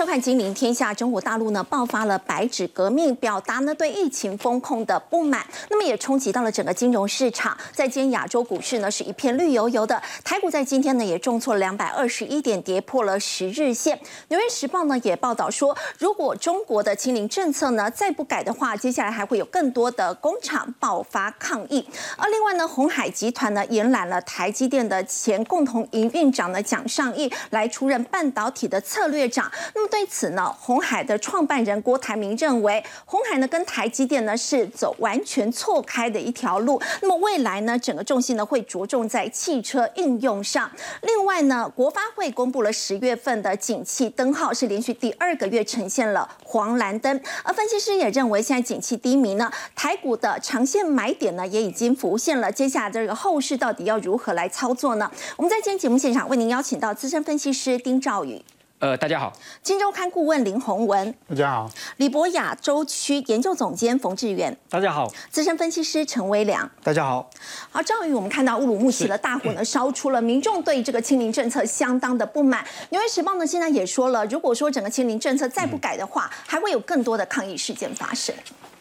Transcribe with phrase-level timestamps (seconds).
[0.00, 0.92] 收看《金陵天下》。
[0.94, 7.54] 中国大陆呢爆发了白纸革命，表达呢对疫情风控的不满，那么也冲击到了整个金融市场。
[7.70, 13.94] 在今天亚洲股市呢是一片绿油油的，台股在今天呢也重挫了两百二十一点，跌破了十日线。
[14.28, 21.86] 《纽约时报》呢也报道说，如果中国的清零政策呢再不改的话，接下来还会有更多的工厂爆发抗议。
[22.16, 29.52] 而另外呢，红海集团呢延揽了台积电的前共同营运长呢蒋尚义来出任半导体的策略长。
[29.74, 36.80] 那么对此呢，红海的创办人郭台铭认为，红海呢跟台积电呢是走完全错开的一条路。
[37.02, 40.70] 那么未来呢，整个重心呢会着重在汽车应用上。
[41.02, 47.20] 另外呢，国发会公布了十月份的景气灯号是连续第二个月呈现了黄蓝灯。
[47.42, 52.50] 而分析师也认为，现在景气低迷呢，台股的长线买点呢也已经浮现了。
[52.50, 55.10] 接下来这个后市到底要如何来操作呢？
[55.36, 58.40] 我们在今天节目现场为您邀请到资深分析师丁兆宇。
[58.80, 59.30] 呃，大家好，
[59.62, 67.28] 金周刊顾问林宏文，大家好，李博亚洲区研究总监冯志远，大家好，资深分析师陈威良，大家好。
[67.70, 72.64] 好，赵宇，我们看到乌鲁木齐的大火呢烧出了，民众对这个清零政策相当的不满。
[72.88, 78.34] 纽约时报呢现在也说了，如果说整个清零政策再不改的话，还会有更多的抗议事件发生。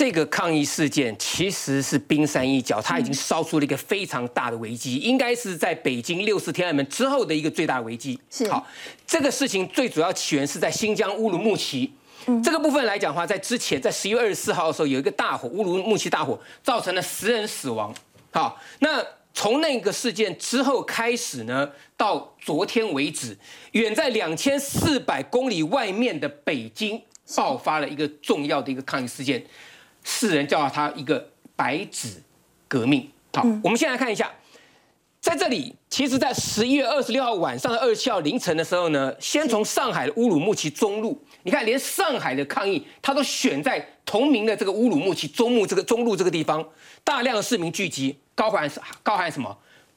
[0.00, 8.18] 这个抗议事件其实是冰山一角，它已经烧出了一个非常大的危机，应该是在北京六四天安门之后的一个最大危机。
[8.30, 8.66] 是好，
[9.06, 11.92] 这个事情最主要起源是在新疆乌鲁木齐。
[12.42, 17.94] 这个部分来讲的话，在之前在十一月二十四号的时候有一个大火，乌鲁木齐大火造成了十人死亡。
[18.30, 23.36] 好，那从那个事件之后开始呢，到昨天为止，
[23.72, 26.98] 远在两千四百公里外面的北京
[27.36, 29.44] 爆发了一个重要的一个抗议事件。
[30.04, 32.22] 世人叫它一个白纸
[32.66, 33.10] 革命。
[33.32, 34.30] 好，我们先来看一下，
[35.20, 46.66] 在这里，其实，在十一月二十六号晚上的二十七号凌晨的时候呢，先从上海的乌鲁木齐中路，你看，连上海的抗议，他都选在同名的这个乌鲁木齐中路这个中路这个地方，
[47.04, 48.68] 大量的市民聚集，高喊
[49.02, 49.56] 高喊什么？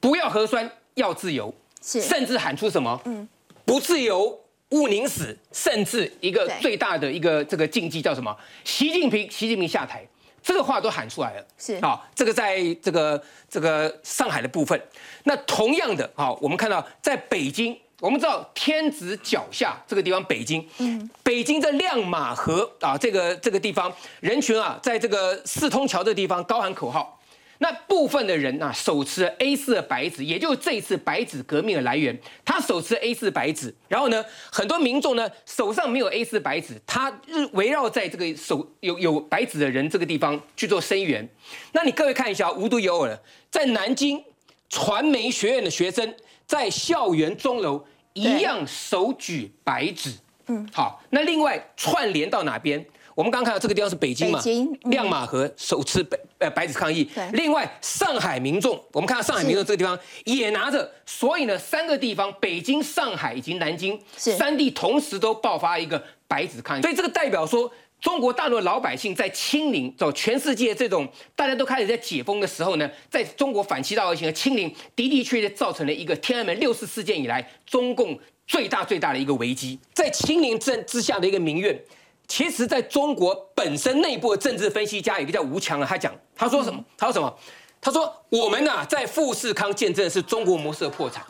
[0.00, 3.00] 不要核酸，要自由，甚至喊出什么？
[3.06, 3.26] 嗯，
[3.64, 4.38] 不自由。
[4.70, 8.36] 勿宁死，甚至一个最大的一个这个禁忌叫什么？
[8.64, 10.04] 习近平，习近平下台，
[10.42, 11.46] 这个话都喊出来了。
[11.56, 14.80] 是啊，这个在这个这个上海的部分，
[15.24, 27.20] 那同样的啊，我们看到在北京，我们知道天子脚下这个地方，北京，嗯，北京在亮马河啊，这个这个地方人群啊，在这个四通桥这地方高喊口号。
[27.58, 32.18] 那部分的人啊，手持 A 四的白纸，也就是这一次白纸革命的来源。
[32.44, 41.26] 他手持 A 四白纸，然后呢，很多民众呢手上没有 A 四白纸，他日围绕在这个手有有白纸的人这个地方去做声援。
[41.72, 44.22] 那你各位看一下，无独有偶的，在南京
[44.68, 46.14] 传媒学院的学生
[46.46, 50.12] 在校园钟楼一样手举白纸。
[50.46, 52.84] 嗯，好，那另外串联到哪边？
[53.14, 54.40] 我们刚刚看到这个地方是北京嘛？
[54.84, 57.08] 亮马河首次白呃白纸抗议。
[57.32, 66.82] 另外，上海民众，我们看到上海民众这个地方也拿着，所以呢，三个地方，北京、上海以及南京三地同时都爆发一个白纸抗议。
[66.82, 67.70] 所以这个代表说，
[68.00, 81.80] 中国大陆的老百姓在清零，走全世界这种大家都开始在解封的时候呢，在中国反其道而行的清零，的的确确造成了一个天安门六四事件以来中共最大最大的一个危机，在清零之之下的一个民怨。
[82.26, 86.82] 其实，在中国本身内部的政治分析家，有一个叫吴强啊，他讲，他说什么？
[86.96, 87.32] 他说什么？
[87.80, 91.22] 他说我们呐，在富士康见证的是中国模式的破产。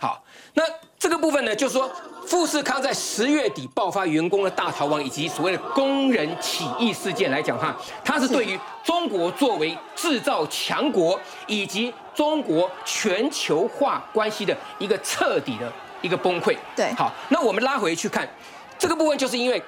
[0.00, 0.22] 好，
[0.54, 0.64] 那
[0.98, 1.88] 这个部分呢，就是说
[2.26, 15.72] 富士康在十月底爆发员工的大逃亡，以及所谓的工人起义事件来讲哈，它是对于中国作为制造强国以及中国全球化关系的一个彻底的
[16.02, 16.56] 一个崩溃。
[16.74, 18.28] 对，好，那我们拉回去看
[18.76, 19.62] 这个部分，就是因为。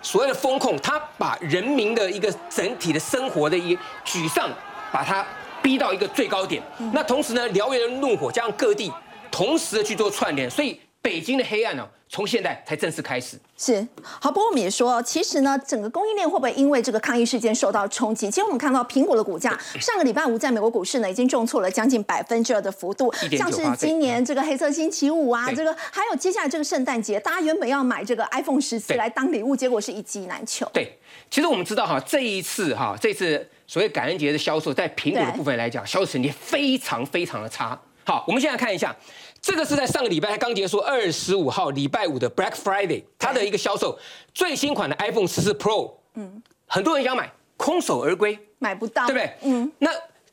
[0.00, 4.48] 所谓的风控，他把人民的一个整体的生活的一个沮丧，
[4.92, 5.26] 把它
[5.62, 6.62] 逼到一个最高点。
[6.92, 8.92] 那同时呢，燎原的怒火加上各地
[9.30, 11.86] 同时的去做串联，所以北京的黑暗呢。
[12.08, 14.30] 从现在才正式开始，是好。
[14.30, 18.30] 不过我们也说，其实呢，整个供应链会不会因为这个抗议事件受到冲击？
[18.30, 23.12] 其实我们看到苹果的股价，上个礼拜五在美国股市呢，已经重挫了将近百分之二的幅度。
[23.36, 30.66] 像是今年这个黑色星期五啊，这个还有接下来这个圣诞节，大家原本要买这个 iPhone 十四来当礼物，结果是一机难求。
[30.72, 30.98] 对，
[31.30, 37.78] 其实我们知道哈，这一次哈，这次所谓感恩节的销售，在苹果的部分来讲，销售成绩非常非常的差。
[38.08, 38.96] 好，我们现在看一下。
[39.38, 43.98] 这个是在上个礼拜刚结束二十五号礼拜五的 Black Friday，它的一个销售
[44.32, 49.34] 最新款的 iPhone 十四 Pro，嗯，很多人想买，空手而归，买不到，对不对？
[49.42, 49.90] 嗯，那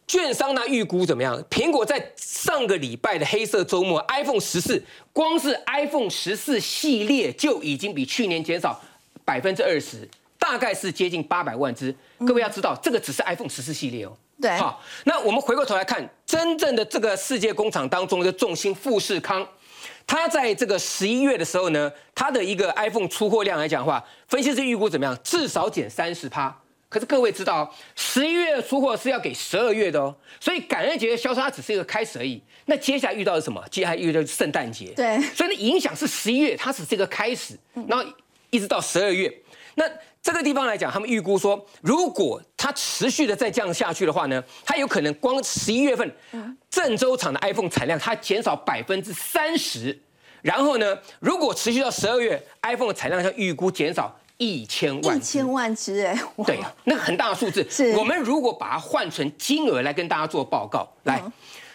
[0.08, 1.38] 券商呢预估怎么样？
[1.50, 4.82] 苹果在上个礼拜的黑色周末，iPhone 十四
[5.12, 8.82] 光是 iPhone 十四系列就已经比去年减少
[9.26, 10.08] 百分之二十，
[10.46, 11.94] 大概是接近八百万只。
[12.20, 14.16] 各位要知道，这个只是 iPhone 十四系列哦。
[14.40, 19.48] 对，好，那我们回过头来看，真正的这个世界工厂当中的重心富士康，
[20.06, 25.18] 它在这个十一月的时候呢，它的一个 iPhone 出货量来讲的话，分析师预估怎么样？
[25.24, 26.56] 至少减三十趴。
[26.88, 32.42] 可是各位知道，十一月出货是要给十二月的哦，所以感恩节的销售它只是一个开始而已。
[32.66, 33.62] 那接下来遇到的什么？
[33.72, 34.94] 接下来遇到圣诞节。
[34.96, 37.58] 对，所以呢，影响是十一月，它只是一个开始，
[37.88, 38.06] 然后
[38.50, 39.34] 一直到十二月。
[39.78, 39.84] 那
[40.26, 46.12] 这个地方来讲，他们预估说，如果它持续的再降下去的话呢，它有可能光十一月份
[46.68, 49.96] 郑州厂的 iPhone 产量它减少百分之三十，
[50.42, 57.64] 然后呢，如果持续到十二月，iPhone 的产量像预估减少一千万，一千万只哎，对，那个很大的数字。
[57.70, 61.22] 是，我们如果把它换成金额来跟大家做报告，来，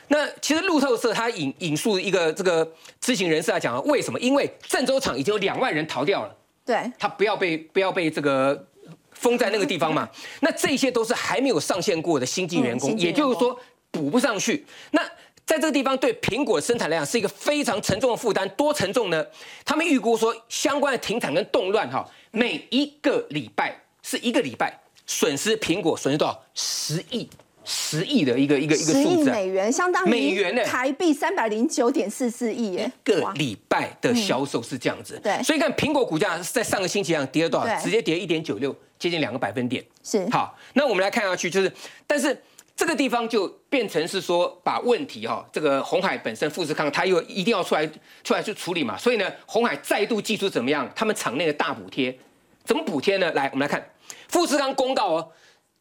[0.08, 2.68] 那其实路透社它引引述一个这个
[3.00, 4.18] 知情人士来讲，为什么？
[4.18, 6.36] 因为郑州厂已经有两万人逃掉了。
[6.64, 8.66] 对，他不要被不要被这个
[9.12, 10.08] 封在那个地方嘛。
[10.40, 13.58] 那这些都是还没有上线过的新进员工，也就是说
[13.90, 14.64] 补不上去。
[14.92, 15.02] 那
[15.44, 19.26] 在这个地方对苹果生产来讲是一个非常沉重的负担，多沉重呢？
[19.64, 26.42] 他们预估说相关的停产跟动乱哈，每一个礼拜是一个礼拜损失苹果损失多少？
[26.54, 27.28] 十亿。
[27.64, 35.20] 十亿的一个一个一个数字，美元相当于美元呢，台币三百零九点四四亿耶，一个礼拜的销售是这样子。
[35.22, 37.80] 对，所以看苹果股价在上个星期上跌了多少？
[37.80, 39.84] 直接跌一点九六，接近两个百分点。
[40.02, 41.70] 是好，那我们来看下去，就是
[42.06, 42.36] 但是
[42.74, 47.86] 这个地方就变成是说把问题哈，这个红海本身富士康它又一定要出来
[48.24, 50.90] 出来去处理嘛，所以呢，红海再度寄出怎么样？
[50.96, 52.16] 他们场内的大补贴，
[52.64, 53.30] 怎么补贴呢？
[53.32, 53.86] 来，我们来看
[54.28, 55.28] 富士康公告哦。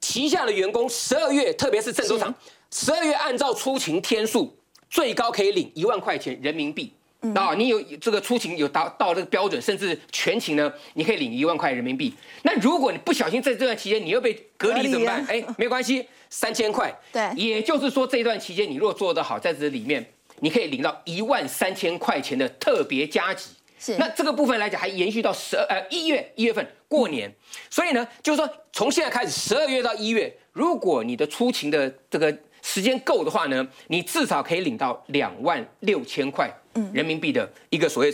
[0.01, 2.34] 旗下的员工十二月，特别是郑州厂，
[2.72, 4.57] 十二月按照出勤天数，
[4.90, 6.94] 最高可以领一万块钱人民币。
[7.36, 12.13] 啊，你有这个出勤有达到这个标准，甚至全勤呢，你可以领一万块人民币。
[12.44, 15.25] 那如果你不小心在这段期间你又被隔离怎么办？
[15.28, 16.98] 哎， 没关系，三千块。
[17.12, 23.50] 对，也就是说这段期间你如果做得好，在这里面你可以领到一万三千块钱的特别加急。
[23.98, 27.34] 那这个部分来讲还延续到十二呃一月一月份过年，
[27.70, 36.54] 所以呢，就是说从现在开始十二月到一月，如果你的出勤的这个时间够的话呢，你至少可以领到两万六千块
[36.94, 38.10] 人民币的一个所谓。